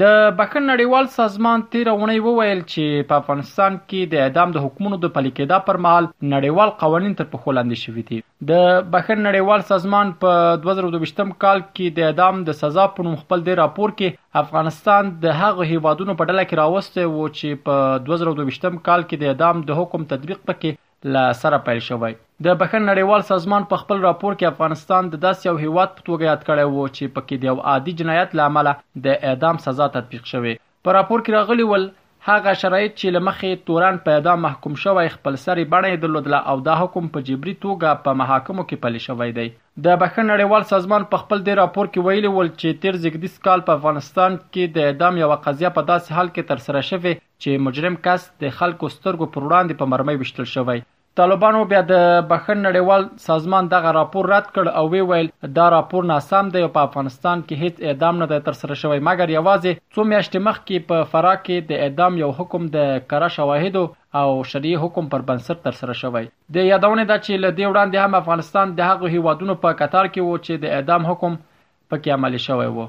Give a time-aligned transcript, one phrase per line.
[0.00, 0.08] د
[0.38, 5.12] بکن نړیوال سازمان تیر اونۍ وویل چې په افغانستان کې د اعدام د حکومتونو د
[5.14, 8.18] پلي کېدا پر مهال نړیوال قوانين تر پخو لاندې شوي دي
[8.50, 13.46] د بکن نړیوال سازمان په 2022م کال کې د اعدام د سزا په نوم خپل
[13.48, 18.80] دی راپور کې افغانستان د هغه هیوادونو په ډله کې راوسته و چې په 2022م
[18.90, 23.22] کال کې د اعدام د حکم تطبیق پکې لا سره پیل شوی د بخښن نړیوال
[23.28, 26.84] سازمان په خپل راپور کې افغانستان د داسې یو هیواد په توګه یاد کړی وو
[26.96, 28.68] چې پکې د یو عادي جنایت لامل
[29.06, 31.86] د اعدام سزا تطبیق شوې په راپور کې راغلی ول
[32.28, 36.76] هغه شرایط چې لمخې توران په اعدام محکوم شوی خپل سری بڼه درلودله او دا
[36.82, 39.46] حکم په جبري توګه په محاکمو کې پلی شوی دی
[39.86, 43.64] د بخښن نړیوال سازمان په خپل دی راپور کې ویلي ول چې تیر زګدیس کال
[43.72, 47.68] په افغانستان کې د اعدام یو قضیه په داسې حال کې تر سره شوه چې
[47.68, 50.84] مجرم کس د خلکو سترګو پر وړاندې په مرمۍ وشتل شوی
[51.18, 56.06] طالبانو بیا د بخښن نړیوال سازمان دغه راپور رد کړ او وی ویل دا راپور
[56.10, 60.04] ناسم دی او په افغانستان کې هیڅ اعدام نه دی ترسره شوی مګر یوازې څو
[60.12, 63.82] میاشتې مخکې په فرا کې د اعدام یو حکم د کره شواهدو
[64.22, 66.24] او شرعي حکم پر بنسټ ترسره شوی
[66.58, 70.28] د یادونه ده چې له دې وړاندې هم افغانستان د هغو هیوادونو په کتار کې
[70.30, 72.88] وو چې د اعدام حکم پکې عملي شوی وو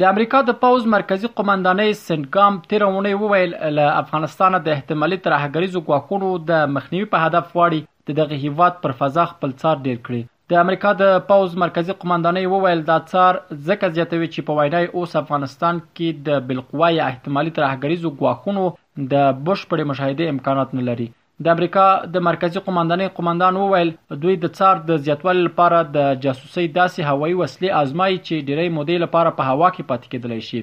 [0.00, 5.82] د امریکا د پوز مرکزی قومندانۍ سنټګام تیر اونۍ وویل له افغانستان د احتمالي ترهګریزو
[5.88, 10.20] ګواښونو د مخنیوي په هدف واړي د دغه هیواد پر فضا خپل څار ډیر کړي
[10.54, 13.40] د امریکا د پوز مرکزی قومندانۍ وویل دا څار
[13.70, 18.64] ځکه زیاتوي چې په وینای اوس افغانستان کې د بلقوای احتمالي ترهګریزو ګواښونو
[19.12, 21.08] د بشپړې مشاهده امکانات نه لري
[21.44, 21.82] د امریکا
[22.14, 23.90] د مرکزی قومندانۍ قومندان وویل
[24.22, 28.96] دوی د څار د زیاتوالي لپاره د جاسوسي داسې هوایي وسلې آزمایي چې ډیری مودې
[29.04, 30.60] لپاره په هوا کې پاتې کېدلی شي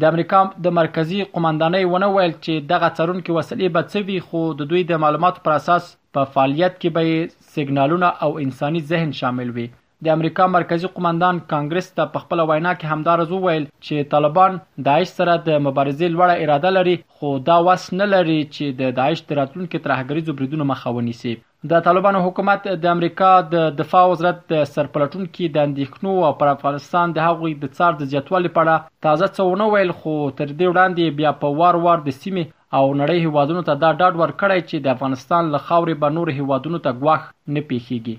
[0.00, 4.42] د امریکا د مرکزی قومندانۍ ونه ویل چې دغه څارونکو وسلې به څه وي خو
[4.62, 5.82] د دوی د معلوماتو پر اساس
[6.18, 9.66] په فعالیت کې به سیګنالونه او انساني ذهن شامل وي
[10.06, 15.14] د امریکا مرکزی قومندان کانګرس ته په خپل وینا کې همدارز وویل چې طالبان داعش
[15.14, 19.80] سره د مبارزې لوړه اراده لري خو دا وس نه لري چې د داعش تراتلونکو
[19.86, 21.32] ترهګریزو بریدونو مخه ونیسي
[21.72, 27.26] د طالبانو حکومت د امریکا د دفاع وزارت سرپلټونکو د اندېښنو او پر افغانستان د
[27.30, 31.32] هغوی د څار د زیاتوالي په اړه تازه څونه ویل خو تر دې وړاندې بیا
[31.42, 35.52] په وار وار د سیمه او نړۍ هیوادونو ته دا ډاډ ورکړی چې د افغانستان
[35.56, 37.28] له خاورې به نور هیوادونو ته غواخ
[37.58, 38.18] نه پیخیږي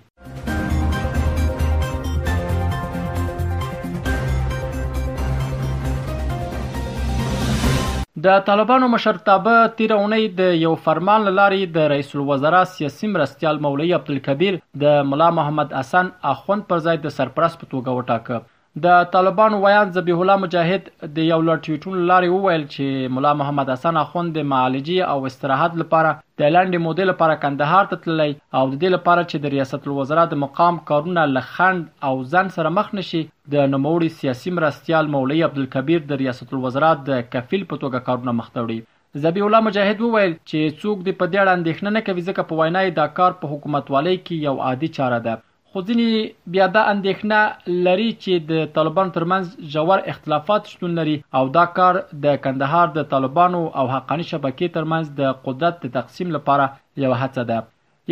[8.26, 13.92] د طالبانو مشرتابه تیر اونۍ د یو فرمان لاري د رئیس الوزرا سیاسي مرستيال مولوي
[14.00, 14.54] عبدالکبیر
[14.84, 18.38] د ملا محمد حسن اخوند پر ځای د سرپرست په توګه وټاکه
[18.84, 23.72] د طالبانو ویان ذبیح الله مجاهد د یو لړ ټویټونو لارې وویل چې ملا محمد
[23.74, 28.62] حسن اخوند د معالجې او استراحت لپاره د لاندې مودې لپاره کندهار ته تللی او
[28.68, 32.94] د دې لپاره چې د ریاست الوزرا د مقام کارونه لخند او ځن سره مخ
[33.00, 33.24] نشي
[33.56, 39.26] د نوموړي سیاسي مرستيال مولوي عبدالکبیر د ریاست الوزرا د کفیل په توګه کارونه مختوړي
[39.26, 42.86] زبی الله مجاهد وویل چې څوک د پدې اړه اندېښنه نه کوي ځکه په وینا
[43.02, 45.40] د کار په حکومتوالۍ کې یو عادي چاره ده
[45.74, 51.42] خو ځینې بیا دا اندېښنه لري چې د طالبانو ترمنځ ژور اختلافات شتون لري او
[51.58, 56.66] دا کار د کندهار د طالبانو او حقاني شبکې ترمنځ د قدرت د تقسیم لپاره
[57.04, 57.60] یو هڅه ده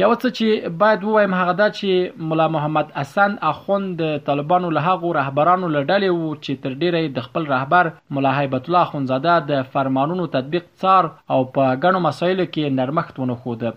[0.03, 4.85] یو څه چې باید ووایم هغه دا چې ملا محمد حسن اخوند د طالبانو له
[4.89, 9.69] هغو رهبرانو لړلې وو چې تر ډیره د خپل رهبر ملا هیبت الله اخوندزاده د
[9.73, 13.73] فرمانونو تطبیق څار او په ګڼو مسایلو کې نرمښت ونه خوده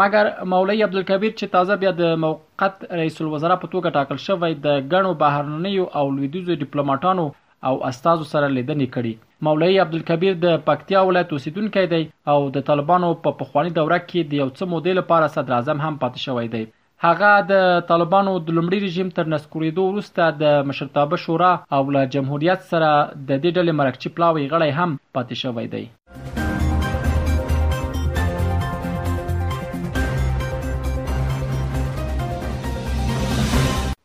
[0.00, 4.80] مګر مولوی عبدالکبیر چې تازه بیا د موقت رئیس الوزرا په توګه ټاکل شوی د
[4.94, 7.26] غنو بهرنیو او لویدیزو ډیپلوماټانو
[7.70, 9.12] او استادو سره لیدنې کړي
[9.48, 12.02] مولوی عبدالکبیر د پکتیا ولایت اوسیدونکی دی
[12.34, 15.94] او د طالبانو په پخوانی دوره کې د یو څه مودې لپاره صدر اعظم هم
[16.02, 16.64] پاتې شوی دی
[17.08, 22.70] هغه د طالبانو د لومړي رژیم تر نسکورېدو وروسته د مشرتابه شورا او له جمهوریت
[22.72, 25.84] سره د دې ډلې مرکچی پلاوی غړی هم پاتې شوی دی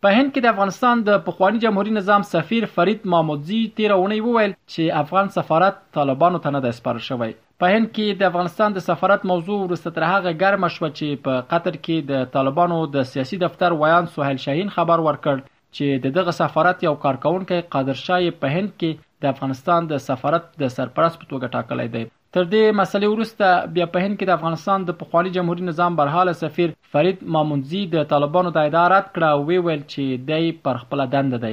[0.05, 4.51] په هند کې د افغانستان د پخوانی جمهوریت نظام سفیر فرید محمودزی تیر اونۍ وویل
[4.73, 8.85] چې افغان سفارت طالبانو ته نه د سپارل شوی په هند کې د افغانستان د
[8.85, 13.39] سفارت موضوع ورسته تر هغه ګرم شو چې په قطر کې د طالبانو د سیاسي
[13.43, 15.43] دفتر ویان سهیل شاهین خبر ورکړ
[15.79, 20.73] چې دغه سفارت یو کارکونکو قادر شاه په هند کې د افغانستان د سفارت د
[20.77, 22.05] سرپرست په توګه ټاکلی دی
[22.35, 26.27] تر دې مسلې وروسته بیا په هند کې د افغانستان د پخوانی جمهوریت نظام برحال
[26.43, 31.33] سفیر فرید مامونزی د طالبانو د ادارات کړه وی ویل چې دای پر خپل دند
[31.45, 31.51] دی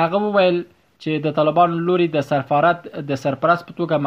[0.00, 0.58] هغه ویل
[1.02, 2.80] چې د طالبانو لوري د سفارت
[3.12, 4.02] د سرپرست په توګه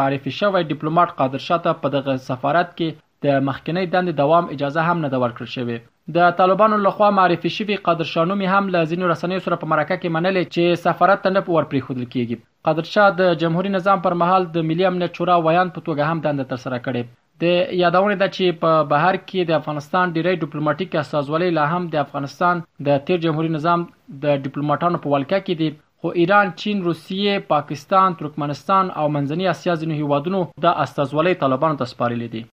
[0.00, 4.98] معرفي شوی ډیپلوماټ قادر شاته په دغه سفارت کې د مخکنی دند دوام اجازه هم
[5.04, 5.76] نه ورکړل شوې
[6.16, 9.96] د طالبانو لخوا معرفي شوی قادر شاه نومي هم له ځینو رسنیو سره په مرکه
[9.96, 14.16] کې منلې چې سفارت ته نه پور پریښودل کیږي قادر شاه د جمهوریت نظام پر
[14.22, 18.30] مهال د ملي امنیت شورا ویان په توګه هم دنده ترسره کړې د یادونه ده
[18.38, 23.22] چې په بهر کې د افغانستان ډیری ډیپلوماټیک استازولې لا هم د افغانستان د تیر
[23.28, 23.86] جمهوریت نظام
[24.26, 25.70] د ډیپلوماټانو په ولکه کې دي
[26.02, 31.92] خو ایران، چین، روسیې، پاکستان، ترکمنستان او منځنۍ اسیا ځینو هیوادونو د استازولې طالبانو ته
[31.94, 32.44] سپارلې دي.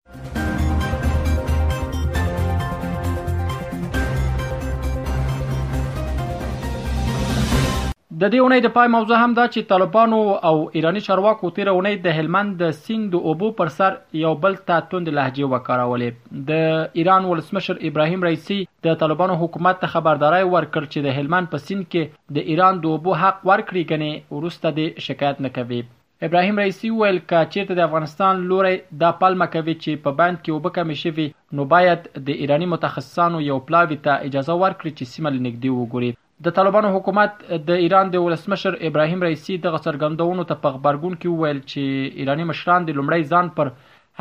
[8.19, 10.17] د دې اونۍ د پای موضوع هم دا چې طالبانو
[10.49, 10.51] او
[10.81, 14.85] ایرانی چارواکو تیر اونۍ د هلمند د سیند د اوبو پر سر یو بل ته
[14.93, 18.59] توند لهجه وکړولې د ایران ولسمشر ابراهیم رئیسی
[18.89, 22.95] د طالبانو حکومت ته خبرداري ورکړ چې د هلمند په سیند کې د ایران د
[22.95, 28.43] اوبو حق ورکړي کني ورسته د شکایت نه کوي ابراهیم رئیسی ویل کچېته د افغانستان
[28.53, 28.73] لوري
[29.03, 31.27] د پالمه کوي چې په باند کې وبکه مشوي
[31.59, 36.47] نو باید د ایرانی متخصصانو یو پلاوی ته اجازه ورکړي چې سیمه لنګدي وګوري د
[36.55, 37.31] طالبانو حکومت
[37.67, 41.81] د ایران د ولسمشر ابراهیم رئیسی د غسرګندونو ته په خبرګون کې وویل چې
[42.23, 43.69] ایرانی مشران د لومړی ځان پر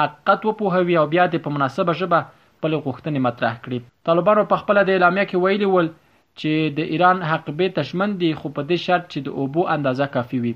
[0.00, 2.20] حقیقت وپوهوي او بیا د په مناسبه ژبه
[2.56, 3.78] خپل غوښتنې مطرح کړي
[4.10, 8.30] طالبانو په خپل د اعلامیه کې ویلي ول چې د ایران حق به تشمن دي
[8.42, 10.54] خو په دې شرط چې د اوبو اندازه کافي وي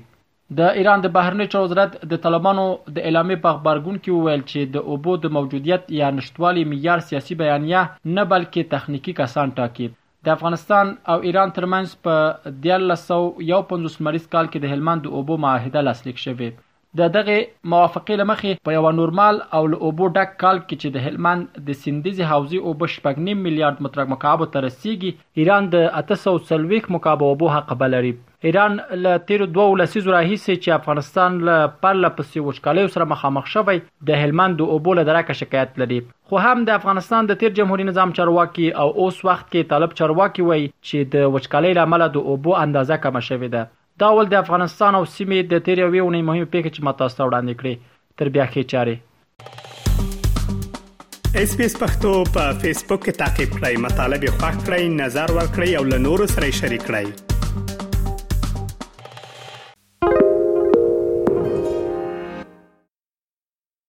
[0.59, 2.67] د ایران د بهرنی چارو وزارت د طالبانو
[2.99, 7.39] د اعلامیه په خبرګون کې وویل چې د اوبو د موجودیت یا نشټوالي معیار سیاسي
[7.43, 7.85] بیانیه
[8.17, 9.89] نه بلکې تخنیکی کسان ټاکي
[10.25, 12.15] د افغانستان او ایران ترمنځ په
[12.51, 16.47] 1951 مریض کال کې د هلمند د اوبو معاهده لاسلیک شوه
[16.97, 17.33] د دغه
[17.71, 21.77] موافقې لمخې په یو نورمال او له اوبو ډک کال کې چې د هلمند د
[21.81, 25.11] سندیزي حوزې اوبه شپږ میلیارډ متر مکعب ته رسیږي
[25.43, 28.13] ایران د 840 مکعب اوبو حق بلري
[28.51, 33.77] ایران له تیر دوه لسیزو راهیسې چې افغانستان له پرله پسې وچکالیو سره مخامخ شوی
[34.11, 36.01] د هلمند د اوبو له درکه شکایت لري
[36.31, 40.49] خو هم د افغانستان د تیر جمهوریت نظام چارواکي او اوس وخت کې طالب چارواکي
[40.51, 43.69] وای چې د وچکالۍ لامل د اوبو اندازه کمه شوې ده
[44.03, 47.27] دا ول د افغانستان او سیمې د تیر یوې ونې مهمه پیښه چې ماته ستاسو
[47.29, 47.75] وړاندې کړې
[48.21, 48.95] تر بیا خې چاره
[51.43, 55.27] اس پی اس پختو په فیسبوک کې تا کې پلی مطلب یو فاک کړئ نظر
[55.39, 57.28] ور کړی او له نورو سره شریک کړئ